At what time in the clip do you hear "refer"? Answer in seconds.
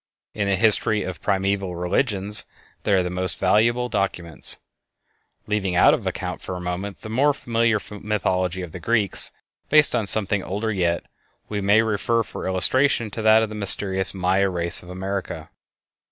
11.83-12.23